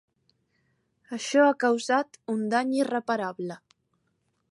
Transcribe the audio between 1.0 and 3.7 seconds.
Això ha causat un dany irreparable.